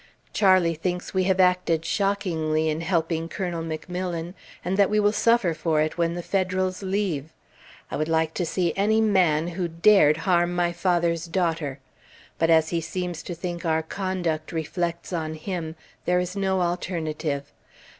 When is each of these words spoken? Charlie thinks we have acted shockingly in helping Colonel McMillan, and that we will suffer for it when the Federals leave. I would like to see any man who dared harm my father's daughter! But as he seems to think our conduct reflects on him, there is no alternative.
Charlie 0.33 0.73
thinks 0.73 1.13
we 1.13 1.25
have 1.25 1.39
acted 1.39 1.85
shockingly 1.85 2.69
in 2.69 2.81
helping 2.81 3.29
Colonel 3.29 3.61
McMillan, 3.61 4.33
and 4.65 4.75
that 4.75 4.89
we 4.89 4.99
will 4.99 5.11
suffer 5.11 5.53
for 5.53 5.79
it 5.81 5.95
when 5.95 6.15
the 6.15 6.23
Federals 6.23 6.81
leave. 6.81 7.31
I 7.91 7.97
would 7.97 8.07
like 8.07 8.33
to 8.33 8.43
see 8.47 8.73
any 8.75 8.99
man 8.99 9.49
who 9.49 9.67
dared 9.67 10.17
harm 10.17 10.55
my 10.55 10.71
father's 10.73 11.27
daughter! 11.27 11.77
But 12.39 12.49
as 12.49 12.69
he 12.69 12.81
seems 12.81 13.21
to 13.21 13.35
think 13.35 13.63
our 13.63 13.83
conduct 13.83 14.51
reflects 14.51 15.13
on 15.13 15.35
him, 15.35 15.75
there 16.05 16.19
is 16.19 16.35
no 16.35 16.61
alternative. 16.61 17.51